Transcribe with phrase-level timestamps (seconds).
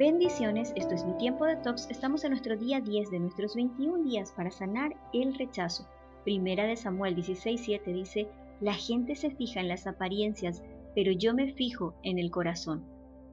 [0.00, 1.86] Bendiciones, esto es mi tiempo de tox.
[1.90, 5.86] Estamos en nuestro día 10 de nuestros 21 días para sanar el rechazo.
[6.24, 8.26] Primera de Samuel 16:7 dice,
[8.62, 10.62] La gente se fija en las apariencias,
[10.94, 12.82] pero yo me fijo en el corazón.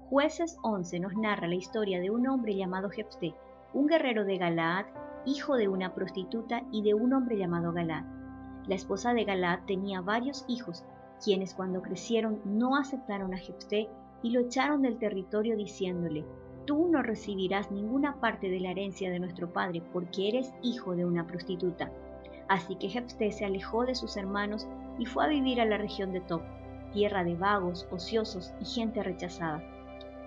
[0.09, 3.33] Jueces 11 nos narra la historia de un hombre llamado Jefté,
[3.73, 4.87] un guerrero de Galaad,
[5.25, 8.03] hijo de una prostituta y de un hombre llamado Galaad.
[8.67, 10.83] La esposa de Galaad tenía varios hijos,
[11.23, 13.87] quienes cuando crecieron no aceptaron a Jefté
[14.21, 16.25] y lo echaron del territorio diciéndole,
[16.67, 21.05] tú no recibirás ninguna parte de la herencia de nuestro padre porque eres hijo de
[21.05, 21.89] una prostituta.
[22.49, 24.67] Así que Jefté se alejó de sus hermanos
[24.99, 26.41] y fue a vivir a la región de Top,
[26.91, 29.63] tierra de vagos, ociosos y gente rechazada.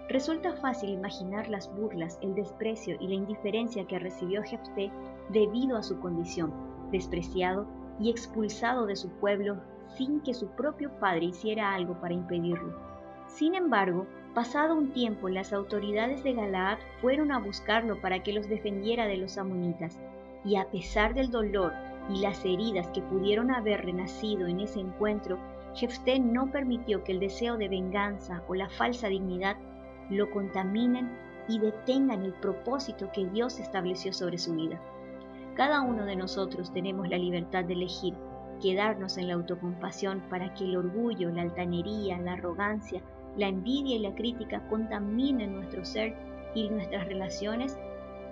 [0.09, 4.91] Resulta fácil imaginar las burlas, el desprecio y la indiferencia que recibió Jefté
[5.29, 6.53] debido a su condición,
[6.91, 7.67] despreciado
[8.01, 9.61] y expulsado de su pueblo
[9.95, 12.75] sin que su propio padre hiciera algo para impedirlo.
[13.27, 18.49] Sin embargo, Pasado un tiempo, las autoridades de Galaad fueron a buscarlo para que los
[18.49, 19.99] defendiera de los amonitas,
[20.45, 21.73] y a pesar del dolor
[22.09, 25.39] y las heridas que pudieron haber renacido en ese encuentro,
[25.75, 29.57] Jefté no permitió que el deseo de venganza o la falsa dignidad
[30.11, 31.11] lo contaminen
[31.49, 34.81] y detengan el propósito que Dios estableció sobre su vida.
[35.55, 38.15] Cada uno de nosotros tenemos la libertad de elegir
[38.63, 43.03] quedarnos en la autocompasión para que el orgullo, la altanería, la arrogancia,
[43.37, 46.15] la envidia y la crítica contaminen nuestro ser
[46.55, 47.79] y nuestras relaciones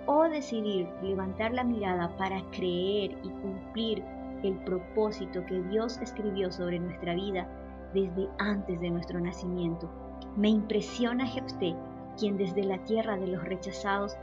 [0.05, 4.03] o decidir levantar la mirada para creer y cumplir
[4.43, 7.47] el propósito que Dios escribió sobre nuestra vida
[7.93, 9.89] desde antes de nuestro nacimiento.
[10.35, 11.75] Me impresiona Jefté,
[12.17, 14.15] quien desde la tierra de los rechazados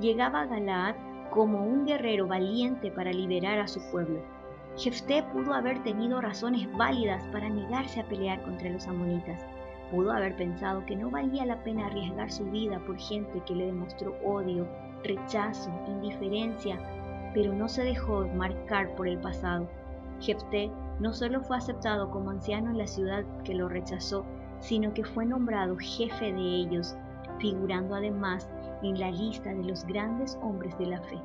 [0.00, 0.94] llegaba a Galaad
[1.30, 4.20] como un guerrero valiente para liberar a su pueblo.
[4.76, 9.44] Jefté pudo haber tenido razones válidas para negarse a pelear contra los amonitas,
[9.90, 13.66] Pudo haber pensado que no valía la pena arriesgar su vida por gente que le
[13.66, 14.66] demostró odio,
[15.02, 16.78] rechazo, indiferencia,
[17.34, 19.68] pero no se dejó marcar por el pasado.
[20.20, 20.70] Jefté
[21.00, 24.24] no solo fue aceptado como anciano en la ciudad que lo rechazó,
[24.60, 26.96] sino que fue nombrado jefe de ellos,
[27.38, 28.48] figurando además
[28.82, 31.20] en la lista de los grandes hombres de la fe.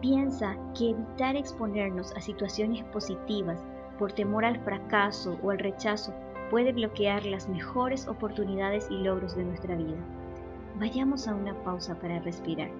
[0.00, 3.62] Piensa que evitar exponernos a situaciones positivas
[3.98, 6.14] por temor al fracaso o al rechazo
[6.50, 9.98] puede bloquear las mejores oportunidades y logros de nuestra vida.
[10.78, 12.70] Vayamos a una pausa para respirar.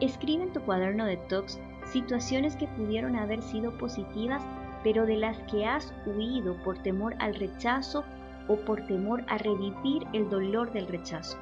[0.00, 4.42] Escribe en tu cuaderno de talks situaciones que pudieron haber sido positivas,
[4.84, 8.04] pero de las que has huido por temor al rechazo
[8.48, 11.38] o por temor a revivir el dolor del rechazo.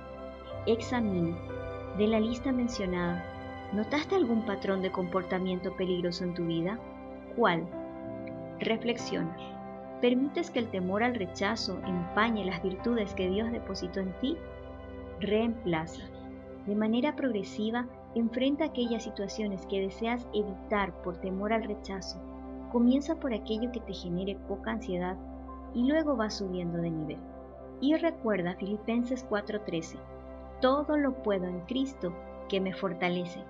[0.66, 1.36] Examina.
[1.96, 3.24] De la lista mencionada,
[3.72, 6.78] ¿notaste algún patrón de comportamiento peligroso en tu vida?
[7.36, 7.66] ¿Cuál?
[8.60, 9.57] Reflexiona.
[10.00, 14.36] ¿Permites que el temor al rechazo empañe las virtudes que Dios depositó en ti?
[15.18, 16.02] Reemplaza.
[16.66, 22.20] De manera progresiva, enfrenta aquellas situaciones que deseas evitar por temor al rechazo.
[22.70, 25.16] Comienza por aquello que te genere poca ansiedad
[25.74, 27.18] y luego va subiendo de nivel.
[27.80, 29.98] Y recuerda Filipenses 4:13,
[30.60, 32.12] todo lo puedo en Cristo
[32.48, 33.42] que me fortalece.